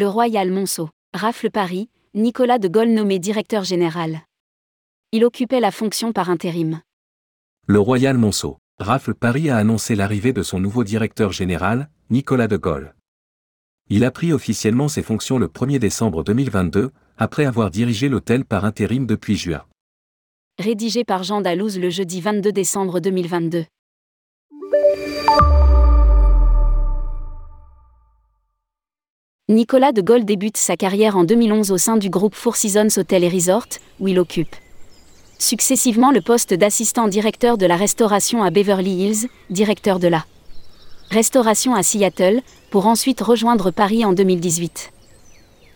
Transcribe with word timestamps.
Le 0.00 0.06
Royal 0.06 0.52
Monceau. 0.52 0.90
Rafle 1.12 1.50
Paris, 1.50 1.90
Nicolas 2.14 2.60
de 2.60 2.68
Gaulle 2.68 2.90
nommé 2.90 3.18
directeur 3.18 3.64
général. 3.64 4.20
Il 5.10 5.24
occupait 5.24 5.58
la 5.58 5.72
fonction 5.72 6.12
par 6.12 6.30
intérim. 6.30 6.82
Le 7.66 7.80
Royal 7.80 8.16
Monceau. 8.16 8.58
Rafle 8.78 9.14
Paris 9.14 9.50
a 9.50 9.56
annoncé 9.56 9.96
l'arrivée 9.96 10.32
de 10.32 10.44
son 10.44 10.60
nouveau 10.60 10.84
directeur 10.84 11.32
général, 11.32 11.90
Nicolas 12.10 12.46
de 12.46 12.56
Gaulle. 12.56 12.94
Il 13.90 14.04
a 14.04 14.12
pris 14.12 14.32
officiellement 14.32 14.86
ses 14.86 15.02
fonctions 15.02 15.36
le 15.36 15.48
1er 15.48 15.80
décembre 15.80 16.22
2022, 16.22 16.92
après 17.16 17.44
avoir 17.44 17.72
dirigé 17.72 18.08
l'hôtel 18.08 18.44
par 18.44 18.64
intérim 18.64 19.04
depuis 19.04 19.34
juin. 19.34 19.64
Rédigé 20.60 21.02
par 21.02 21.24
Jean 21.24 21.40
Dalouse 21.40 21.76
le 21.76 21.90
jeudi 21.90 22.20
22 22.20 22.52
décembre 22.52 23.00
2022. 23.00 23.64
Nicolas 29.50 29.92
de 29.92 30.02
Gaulle 30.02 30.26
débute 30.26 30.58
sa 30.58 30.76
carrière 30.76 31.16
en 31.16 31.24
2011 31.24 31.72
au 31.72 31.78
sein 31.78 31.96
du 31.96 32.10
groupe 32.10 32.34
Four 32.34 32.56
Seasons 32.56 32.98
Hotel 32.98 33.24
et 33.24 33.30
Resort, 33.30 33.64
où 33.98 34.06
il 34.06 34.18
occupe 34.18 34.54
successivement 35.38 36.10
le 36.10 36.20
poste 36.20 36.52
d'assistant 36.52 37.08
directeur 37.08 37.56
de 37.56 37.64
la 37.64 37.76
restauration 37.76 38.42
à 38.42 38.50
Beverly 38.50 38.90
Hills, 38.90 39.28
directeur 39.48 40.00
de 40.00 40.08
la 40.08 40.26
restauration 41.10 41.74
à 41.74 41.82
Seattle, 41.82 42.42
pour 42.70 42.86
ensuite 42.86 43.22
rejoindre 43.22 43.70
Paris 43.70 44.04
en 44.04 44.12
2018. 44.12 44.92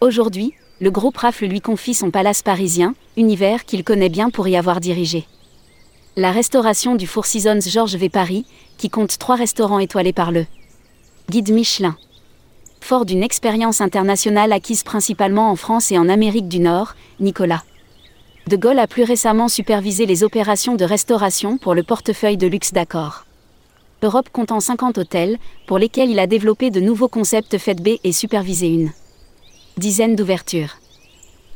Aujourd'hui, 0.02 0.52
le 0.82 0.90
groupe 0.90 1.16
Rafle 1.16 1.46
lui 1.46 1.62
confie 1.62 1.94
son 1.94 2.10
palace 2.10 2.42
parisien, 2.42 2.94
univers 3.16 3.64
qu'il 3.64 3.84
connaît 3.84 4.10
bien 4.10 4.28
pour 4.28 4.48
y 4.48 4.56
avoir 4.56 4.80
dirigé. 4.80 5.26
La 6.16 6.30
restauration 6.30 6.94
du 6.94 7.06
Four 7.06 7.24
Seasons 7.24 7.60
Georges 7.66 7.96
V 7.96 8.10
Paris, 8.10 8.44
qui 8.76 8.90
compte 8.90 9.16
trois 9.16 9.36
restaurants 9.36 9.78
étoilés 9.78 10.12
par 10.12 10.30
le 10.30 10.44
guide 11.30 11.52
Michelin. 11.52 11.96
Fort 12.92 13.06
d'une 13.06 13.22
expérience 13.22 13.80
internationale 13.80 14.52
acquise 14.52 14.82
principalement 14.82 15.50
en 15.50 15.56
France 15.56 15.90
et 15.90 15.96
en 15.96 16.10
Amérique 16.10 16.48
du 16.48 16.58
Nord, 16.58 16.94
Nicolas 17.20 17.62
De 18.48 18.56
Gaulle 18.56 18.78
a 18.78 18.86
plus 18.86 19.04
récemment 19.04 19.48
supervisé 19.48 20.04
les 20.04 20.24
opérations 20.24 20.74
de 20.74 20.84
restauration 20.84 21.56
pour 21.56 21.74
le 21.74 21.84
portefeuille 21.84 22.36
de 22.36 22.46
luxe 22.46 22.74
d'accord. 22.74 23.24
Europe 24.02 24.28
comptant 24.30 24.60
50 24.60 24.98
hôtels, 24.98 25.38
pour 25.66 25.78
lesquels 25.78 26.10
il 26.10 26.18
a 26.18 26.26
développé 26.26 26.70
de 26.70 26.80
nouveaux 26.80 27.08
concepts 27.08 27.56
Fête 27.56 27.82
B 27.82 27.96
et 28.04 28.12
supervisé 28.12 28.68
une 28.68 28.90
dizaine 29.78 30.14
d'ouvertures. 30.14 30.81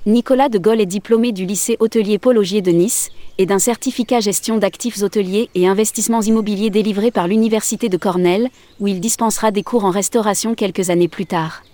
Nicolas 0.06 0.48
de 0.48 0.58
Gaulle 0.58 0.80
est 0.80 0.86
diplômé 0.86 1.32
du 1.32 1.46
lycée 1.46 1.76
hôtelier 1.80 2.20
Paul 2.20 2.36
de 2.36 2.70
Nice 2.70 3.10
et 3.38 3.46
d'un 3.46 3.58
certificat 3.58 4.20
gestion 4.20 4.56
d'actifs 4.56 5.02
hôteliers 5.02 5.50
et 5.56 5.66
investissements 5.66 6.22
immobiliers 6.22 6.70
délivré 6.70 7.10
par 7.10 7.26
l'Université 7.26 7.88
de 7.88 7.96
Cornell, 7.96 8.48
où 8.78 8.86
il 8.86 9.00
dispensera 9.00 9.50
des 9.50 9.64
cours 9.64 9.84
en 9.84 9.90
restauration 9.90 10.54
quelques 10.54 10.90
années 10.90 11.08
plus 11.08 11.26
tard. 11.26 11.64